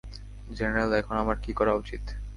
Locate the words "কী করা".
1.43-1.73